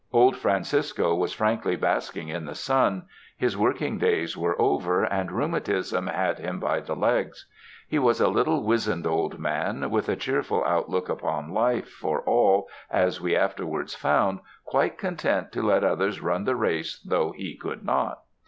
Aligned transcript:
Old 0.11 0.35
Francisco 0.35 1.13
was 1.13 1.31
frankly 1.31 1.75
basking 1.75 2.29
in 2.29 2.45
the 2.45 2.55
sun; 2.55 3.03
his 3.37 3.55
working 3.55 3.99
days 3.99 4.35
were 4.35 4.59
over, 4.59 5.03
and 5.03 5.31
rheumatism 5.31 6.07
had 6.07 6.39
him 6.39 6.59
by 6.59 6.79
the 6.79 6.95
legs. 6.95 7.45
He 7.87 7.99
was 7.99 8.19
a 8.19 8.27
little, 8.27 8.63
wizened 8.63 9.05
old 9.05 9.37
man, 9.37 9.91
with 9.91 10.09
a 10.09 10.15
cheerful 10.15 10.63
outlook 10.65 11.07
upon 11.07 11.53
life 11.53 11.87
for 11.87 12.21
all, 12.21 12.67
as 12.89 13.21
we 13.21 13.35
afterwards 13.35 13.93
found, 13.93 14.39
quite 14.65 14.97
content 14.97 15.51
to 15.51 15.61
let 15.61 15.83
others 15.83 16.19
run 16.19 16.45
the 16.45 16.55
race 16.55 16.97
though 17.07 17.31
he 17.33 17.55
could 17.55 17.85
not. 17.85 18.23